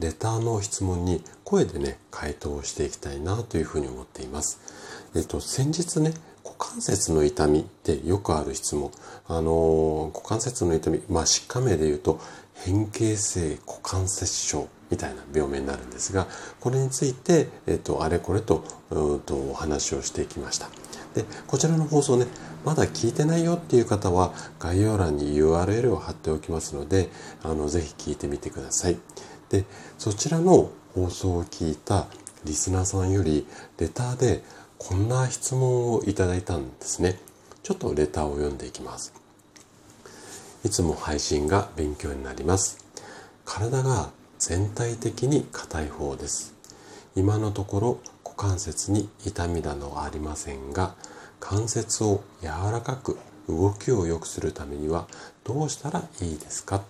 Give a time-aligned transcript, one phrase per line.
[0.00, 4.60] レターの質問に声でね、回答をしていきたいなというふうに思っています。
[5.14, 6.14] えっと、先日ね、
[6.44, 8.90] 股関節の痛みってよくある質問。
[9.26, 12.20] あの股関節の痛み、まあ、疾患名で言うと、
[12.54, 16.26] 変形性股関節症みたいな病名になるんですが、
[16.60, 20.68] これについて、えっと、あれこれと、うんとお話をしていきました。
[21.14, 22.26] で、こちらの放送ね、
[22.64, 27.08] まだ聞いてないよっていう方は、概要欄に URL を貼っておきますので、
[27.42, 28.98] あの、ぜひ聞いてみてください。
[29.50, 29.64] で
[29.98, 32.06] そちらの放送を聞いた
[32.44, 33.46] リスナーさんより
[33.78, 34.42] レターで
[34.78, 37.18] こんな質問をいただいたんですね。
[37.62, 39.14] ちょっとレターを読んでいきます。
[40.64, 42.84] いつも配信が勉強になります。
[43.44, 46.54] 体が全体的に硬い方です。
[47.16, 50.94] 今のところ股関節に痛みなどはありませんが
[51.38, 55.06] 関節を柔らかく動きを良くするためには
[55.44, 56.82] どうしたらいいですか？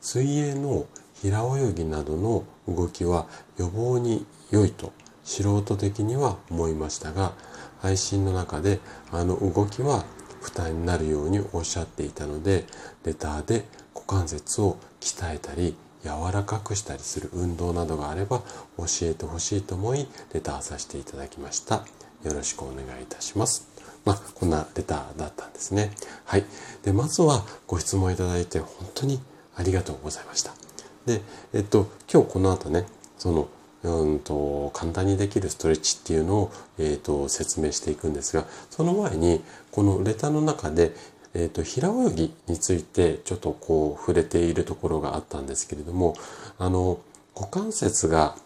[0.00, 0.86] 水泳の
[1.20, 3.26] 平泳ぎなどの動きは
[3.58, 4.92] 予防に良いと
[5.24, 7.32] 素人的には思いましたが
[7.80, 8.80] 配信の中で
[9.12, 10.04] あの動きは
[10.40, 12.64] 負担になるようにおっしゃっていたので
[13.04, 18.38] レターで股関節を鍛えたり柔らかくしたりする運動などがあれば
[18.78, 21.84] 教えてほしいと思いレターさせていただきました。
[22.24, 23.68] よろしくお願いいたします。
[24.04, 25.90] まあこんなレターだったんですね。
[26.24, 26.44] はい。
[26.82, 29.20] でまずはご質問いただいて本当に
[29.56, 30.59] ありがとうございました。
[31.06, 32.86] で、えっと、今日この後ね、
[33.18, 33.48] その、
[33.82, 40.92] うんと、簡単にできるストレッチっていうのを、えっと、説明していくんですが、その前に、このレターの中で、
[41.32, 46.14] えっと、平泳ぎについてちょっとこう触れているところがあったんですけれども、
[46.58, 46.98] あの、
[47.34, 48.36] 股関節が、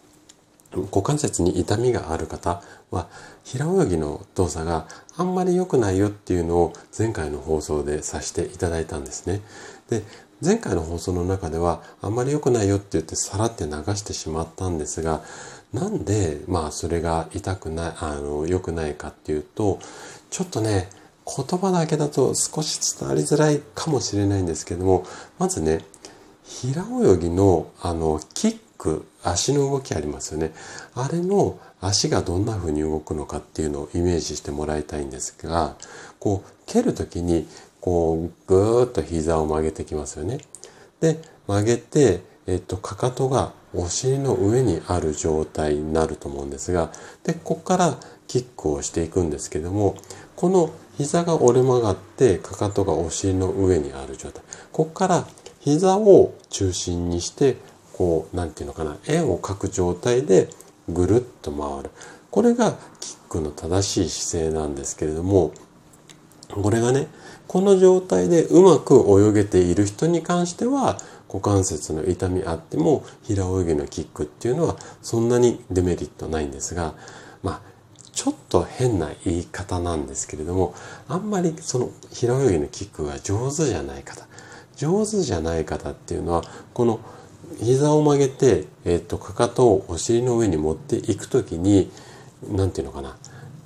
[0.71, 2.61] 股関節に痛みがある方
[2.91, 3.07] は、
[3.43, 9.41] 平泳ぎの動作があんまり良くないよっていうのを前回の放送でさせていただいたんですね。
[9.89, 10.03] で、
[10.43, 15.23] 前回の放送の中ではあんまり良くないよって言ってさらって流してしまったんですが
[15.73, 19.79] なんでまあそれが痛くないあの良くないかっていうと
[20.29, 20.89] ちょっとね
[21.25, 25.05] 言葉だけだと少し伝わりづらいかもしれないんですけども
[25.39, 25.83] まずね
[26.43, 30.53] 平泳ぎのあのキック足の動きありますよね。
[30.93, 35.75] あれの足がどんな風に動くのかっていうのをイメージしてもらいたいんですが
[36.19, 37.47] こう蹴る時に
[37.85, 40.39] こうぐーっと膝を曲げてきますよね。
[41.01, 46.91] で曲げて、えっと、かかとがお尻の上にある状態になると思うんですが
[47.23, 49.95] でここからキックをしていくんですけども
[50.35, 54.41] この膝が折れ曲がってかかとがお尻の上にある状態
[54.71, 55.27] ここから
[55.59, 57.57] 膝を中心にして
[57.93, 60.49] こう何て言うのかな円を描く状態で
[60.89, 61.91] ぐるっと回る
[62.31, 65.51] これがキックの正しい姿勢なんですけれども
[66.61, 67.07] これがね
[67.47, 76.95] この状態でうまく泳げている人に関しては股関節の痛みあっても平泳ぎのキックっていうのはそんなにデメリットないんですが
[77.43, 77.61] まあ
[78.13, 80.73] ちょっと変な言い方なんですけれども
[81.07, 84.25] あんまりその平泳ぎのキックが上手じゃない方
[84.77, 86.99] 上手じゃない方っていうのはこの
[87.59, 91.91] 膝を曲げて、えっとかかとをお尻の上に持っていく時に
[92.49, 93.17] 何て言うのかな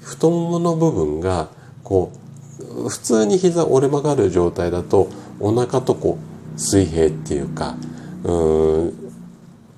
[0.01, 1.49] 太ももの部分が
[1.83, 2.28] こう
[2.59, 5.09] 普通に膝折れ曲がる状態だと
[5.39, 6.17] お腹とこ
[6.55, 7.77] う水平っていうか
[8.23, 9.11] うん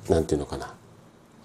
[0.10, 0.74] なんていうのかな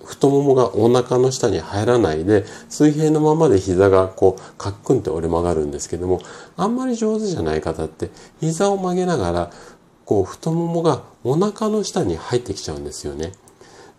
[0.04, 6.22] 太ももがお腹の下に入らないで水平のままで膝がこうカックンって折れ曲がるんですけども
[6.56, 8.10] あんまり上手じゃない方って
[8.41, 9.50] 膝を曲げながら
[10.04, 13.32] こう太ももがお腹の下に入ってきちゃうんですよね。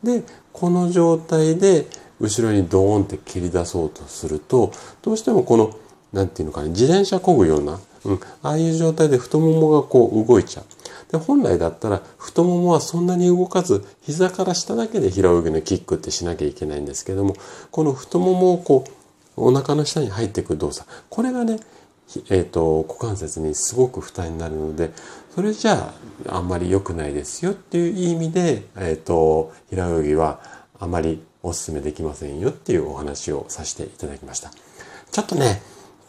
[0.02, 1.88] でこの状態で
[2.20, 4.72] 後ろにドーンって蹴り出そうとすると
[5.02, 5.76] どうしてもこの
[6.14, 10.66] なんていうのかな、自転車漕ぐような、うん、ああいう状態で太ももがこう動いちゃう。
[11.12, 17.36] で、本来だったら太ももはそんなに動かず、膝から下だけで平泳ぎのキックってしなきゃいけないんですけども、
[17.72, 18.92] この太ももをこう、
[19.38, 20.90] お腹の下に入っていく動作。
[21.10, 21.60] これがね、
[22.30, 24.92] えっ、ー、と、股関節にすごく負担になるので、
[25.36, 25.94] それじゃ
[26.26, 30.40] あ、あんまり良くないですよっていう意味で、えっ、ー、と、平泳ぎは
[30.80, 34.52] あまりお勧めできませんよっていうお話をさせていただきました。
[35.12, 35.62] ちょっとね、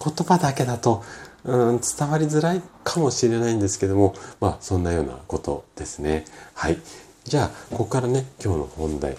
[0.08, 1.02] 言葉だけだと、
[1.44, 6.24] うん、伝わりづらいかもしれないんですけども、まあ、そんなようなことですね。
[6.54, 6.78] はい。
[7.24, 9.16] じゃあ、ここからね、今日の本題。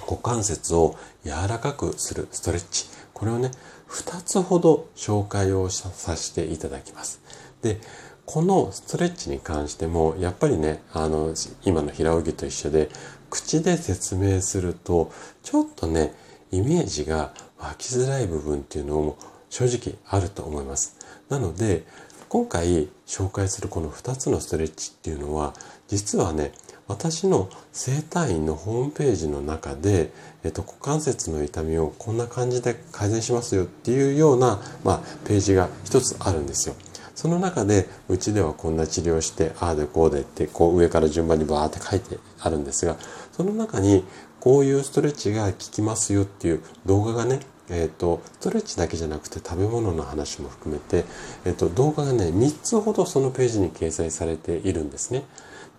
[0.00, 2.86] 股関節を柔らかくするストレッチ。
[3.14, 3.50] これをね、
[3.88, 7.20] 2つほど紹介をさせていただきます。
[7.62, 7.80] で、
[8.26, 11.34] このストレッチに関しても、やっぱりね、あの、
[11.64, 12.88] 今の平泳ぎと一緒で、
[13.28, 15.12] 口で説明すると、
[15.42, 16.14] ちょっとね、
[16.50, 19.18] イメージが湧きづらい部分っていうのも
[19.50, 20.96] 正直あると思います。
[21.28, 21.84] なので、
[22.28, 25.52] 今回紹介するこの2つのストレッチっていうのは、
[25.88, 26.52] 実はね、
[26.86, 30.10] 私の整体院のホームページの中で、
[30.42, 36.74] えっと、股関節の痛みをこんな感じで改善しますよっていうような、まあ、ページが一つあるんですよ。
[37.14, 42.96] その中で、うちではこんな治療して、ああでこうでって、こう上から順番にバーって書いてあるんですが、
[43.32, 44.04] その中に、
[44.40, 51.04] こういうストレッチが効きますよっていう動画がね、え、ー、と、ストレッチだけじゃなくて食べ物の話も含めて、
[51.44, 55.24] え、ー、と、動画がね、3つほどそのページに掲載されているんですね。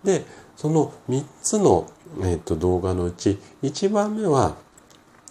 [0.02, 0.24] で、
[0.56, 1.90] その3つの、
[2.20, 4.56] えーと、動画のうち1番目は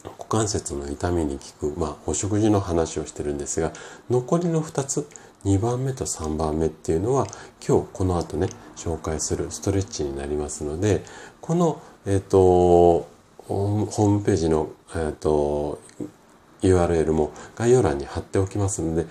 [0.03, 3.71] 股関節の痛みに効く、まあ、お食事の話をしてるんですが
[4.09, 5.07] 残りの2つ
[5.45, 7.27] 2番目と3番目っていうのは
[7.65, 11.03] 今日この後ね紹介するストレッチになりますので
[11.39, 13.07] この、えっ、ー、と
[13.47, 15.79] ホームページの、えーと
[16.61, 19.05] URL も概要欄に貼っておきますので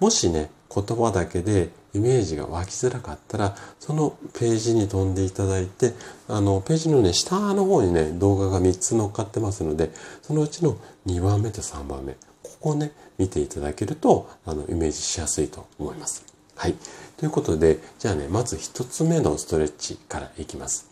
[0.00, 5.94] もしね言葉だけでイメージが湧きづらかったら、そのページに飛んでいただいて、
[6.28, 9.90] あの、ページのね、下の方にね、動画が3つ載っかってますので、
[10.22, 12.18] そのうちの2番目と3番目、こ
[12.60, 16.24] こをね、見ていただけると、あの、イメージしやすいと思います。
[16.54, 16.74] はい。
[17.16, 20.88] ということで、じゃあね、まず1つ目のストレッチからいきます。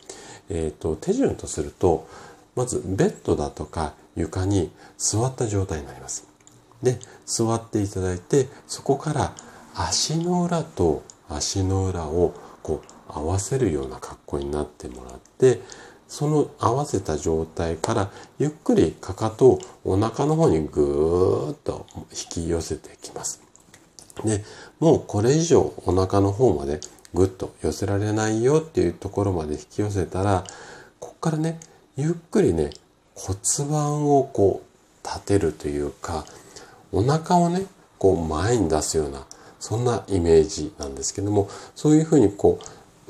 [0.49, 2.09] えっ、ー、と、手順とすると、
[2.57, 6.27] まずベッドだとか床に座った状態になります。
[6.83, 9.35] で、座っていただいて、そこから
[9.75, 15.61] 足の裏と足の裏をこう合わせるような格好になってもらって
[16.09, 23.43] その合わせた状態からゆっくりかかとをお腹の方にぐーっと引き寄せていきます。
[24.25, 24.45] で、
[24.81, 26.81] もうこれ以上お腹の方まで
[27.13, 30.45] ぐっと寄せられないよっていうところまで引き寄せたら、
[31.01, 31.61] ここからね、
[31.97, 32.71] ゆっくりね、
[33.15, 33.39] 骨
[33.71, 36.27] 盤をこう立てるというか、
[36.93, 37.67] お腹をね、
[37.99, 39.27] こう前に出すような
[39.59, 42.61] そんなイメージなんですけども、そういうふうにこ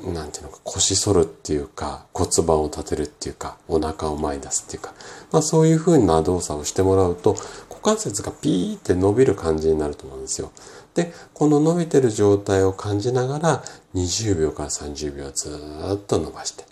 [0.03, 4.93] う、なんていうのか、腰反るっていうか、骨盤を立てるっていうか、お腹を前に出すっていうか、
[5.31, 7.35] まあそういうふうな動作をしてもらうと、
[7.69, 10.51] 股関節がピーって伸びる感じになると思うんですよ。
[10.95, 13.63] で、この伸びてる状態を感じながら、
[13.93, 15.49] 20秒から30秒ず
[15.93, 16.65] っと伸ばして。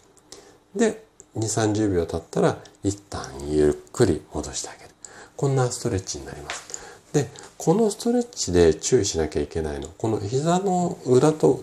[0.75, 1.05] で、
[1.36, 4.90] 2、30秒経ったら、一旦ゆっくり戻してあげる。
[5.36, 6.66] こんなストレッチになります。
[7.14, 9.88] で、このストレッチで注意しなきゃいけないの。
[9.98, 11.62] この膝の裏と、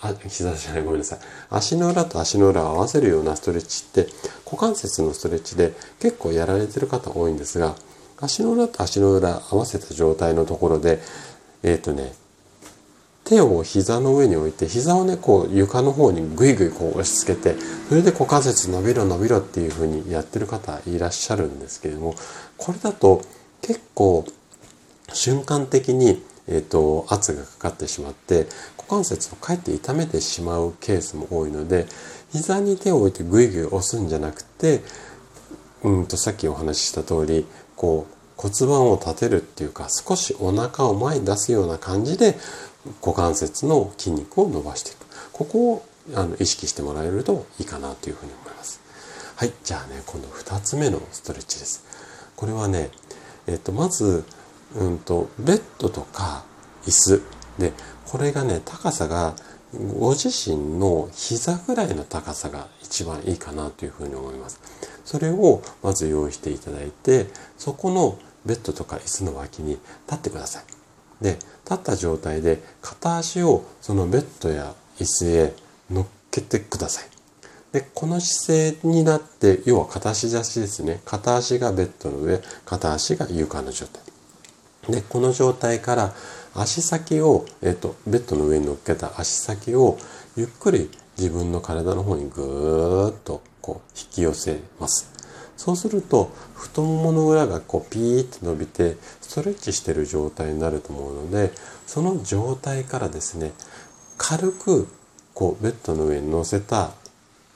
[0.00, 1.18] あ、膝じゃない、ごめんなさい。
[1.50, 4.10] 足の裏と足の裏を合わせるようなストレッチって、
[4.44, 7.74] 股関節のストレッチで結構やられてる方多いんですが、
[8.18, 11.00] 足の裏と足の裏合わせた状態のところで、
[11.62, 12.12] えっ、ー、とね、
[13.26, 17.56] 手を膝の上に置いて、膝をね、こう床の方にぐいぐいこう押し付けて、
[17.88, 22.14] それで股関節伸びろ伸びろっていう風にやってる方いらっしゃるんですけれども、
[22.56, 23.22] これだと
[23.62, 24.24] 結構
[25.12, 28.46] 瞬間的に、えーと、圧がかかってしまって
[28.76, 31.86] 股関節をかえって痛めてしまうケースも多いので
[32.32, 34.82] 膝に手を置いてグイグイ押すんじゃなくて
[35.82, 42.36] うんとさっきお話しした通りこう骨盤を立てるっていうか少しお腹を前に出すような感じで
[43.00, 45.06] 股関節の筋肉を伸ばしていく。
[45.32, 48.80] ここをあの意識してもらえるといいかなというふうに思います。
[49.36, 51.84] はいじゃあね今度2つ目のストレッチです。
[52.36, 52.90] これはね
[53.46, 54.24] えっ、とまず
[54.74, 56.44] うんと、ベッドとか
[56.84, 57.22] 椅子。
[57.58, 57.72] で、
[58.06, 59.34] これがね、高さが
[59.98, 64.60] ご自身の膝ぐらいの高さが一番いいかなというふうに思います。
[65.06, 71.24] それをまず用意していただいて、そこのベッドとか椅子の脇に立ってください。
[71.24, 75.54] で、立った状態で片足をそのベッドや椅子へ
[75.90, 77.04] 乗っけてください。
[77.72, 81.00] で、この姿勢になって、要は片足出しですね。
[81.04, 84.02] 片足がベッドの上、片足が床の状態。
[84.92, 86.14] で、この状態から
[86.54, 89.98] 足先を、えっと、ベッドの上に乗っけた足先を
[90.36, 95.10] ゆっくり自分の体の方にぐーっとこう引き寄せます。
[95.56, 101.50] そうすると太ももの裏がこうピーって伸びてストレッチしてる状態になると思うので
[101.86, 103.52] その状態からですね
[104.18, 104.86] 軽く
[105.32, 106.92] こうベッドの上に乗せた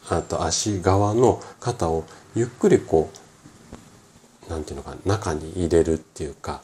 [0.08, 3.10] あと足側の肩をゆっくりこ
[4.48, 6.62] う何て言うのか中に入れるっていうか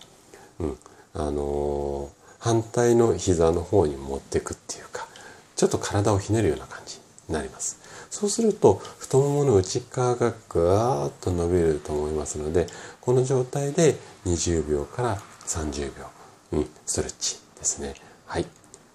[0.58, 0.78] うん、
[1.14, 5.06] あのー、反対の膝の方に持っていくっていうか
[5.54, 6.98] ちょっと体をひねるような感じ
[7.28, 12.66] になりますそうすると太ももの内側がぐわーっと伸びると思いますので
[13.00, 16.04] この状態で20秒から30秒、
[16.52, 17.94] うん、ストレッチですね
[18.26, 18.46] はい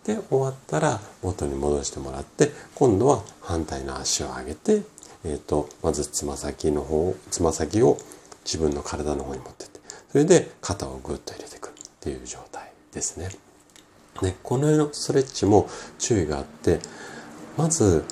[0.04, 4.82] で終わったら元に戻してもらって今度は反対の足を上げて、
[5.24, 7.98] えーと、まずつま先の方つま先を
[8.44, 9.80] 自分の体の方に持ってって
[10.12, 13.30] それで肩をぐっと入れていくっていう状態ですね。
[14.22, 16.80] ねこのようなストレッチも注意があって
[17.58, 18.04] まず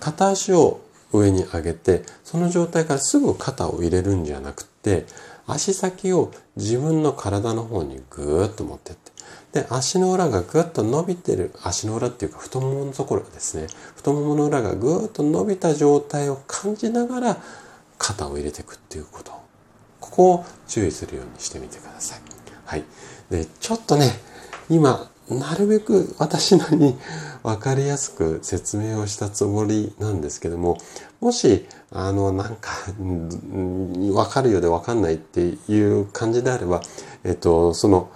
[0.00, 0.80] 片足を
[1.12, 5.06] 上に上げてその状態からすぐ肩を入れるんじゃなくて
[5.46, 9.12] 足先を自分の体の方にぐーっと持ってって
[9.52, 13.66] で、足の裏がぐっと伸びてる、足の裏っていうか太もものところですね。
[13.96, 17.36] 太ももの裏がぐーっと伸びた状態を感じながら
[17.96, 19.32] 肩を入れていくっていうこと。
[20.00, 22.20] ここを注意するようにしてみてください。
[22.66, 22.84] はい。
[23.30, 24.10] で、ちょっとね、
[24.68, 26.98] 今、なるべく私なりに
[27.42, 30.78] 分かりやすく説明をしたつもりなんですけども、
[31.20, 36.82] もし、あの、なんか、分かるようで分かんないっていう感じであれば、
[37.24, 38.10] えっと、その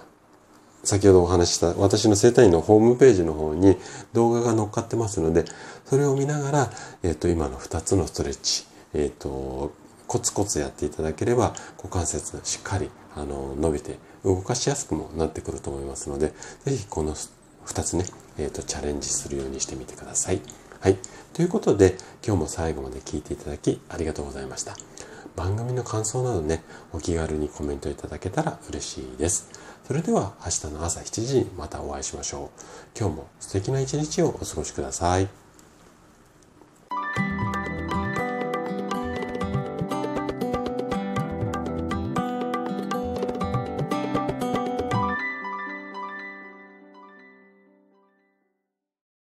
[0.83, 3.77] 先ほどお話した私の生体院のホームページの方に
[4.11, 5.45] 動画が載っかってますので、
[5.85, 6.69] それを見ながら、
[7.03, 9.71] えっ、と、今の2つのストレッチ、えっ、と、
[10.07, 16.33] コツコツやっていただければ、股関節しっかり、あの、伸びて、動かしやすくもなってくると思いますので、
[16.65, 18.05] ぜひこの2つね、
[18.37, 20.41] えっ、ー、と、チャレンジするようにしてみてください。
[20.79, 20.97] はい。
[21.33, 24.75] ということで、今日も最後まで聞いていただきありがとうございました。
[25.35, 29.49] 番組の感想などね、お気軽にコメントいただけたら嬉しいです。
[29.87, 32.99] それでは明日の朝7時にまたお会いしましょう。
[32.99, 35.42] 今日も素敵な一日をお過ごしください。